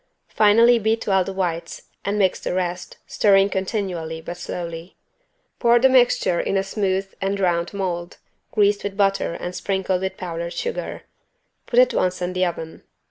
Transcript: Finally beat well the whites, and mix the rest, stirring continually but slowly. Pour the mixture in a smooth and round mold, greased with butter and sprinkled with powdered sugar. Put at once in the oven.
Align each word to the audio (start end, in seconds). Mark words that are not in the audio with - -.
Finally 0.29 0.79
beat 0.79 1.05
well 1.05 1.23
the 1.23 1.31
whites, 1.31 1.83
and 2.03 2.17
mix 2.17 2.39
the 2.39 2.55
rest, 2.55 2.97
stirring 3.05 3.49
continually 3.51 4.19
but 4.19 4.35
slowly. 4.35 4.95
Pour 5.59 5.77
the 5.77 5.87
mixture 5.87 6.39
in 6.39 6.57
a 6.57 6.63
smooth 6.63 7.13
and 7.21 7.39
round 7.39 7.71
mold, 7.71 8.17
greased 8.51 8.83
with 8.83 8.97
butter 8.97 9.35
and 9.35 9.53
sprinkled 9.53 10.01
with 10.01 10.17
powdered 10.17 10.53
sugar. 10.53 11.03
Put 11.67 11.77
at 11.77 11.93
once 11.93 12.19
in 12.19 12.33
the 12.33 12.47
oven. 12.47 12.81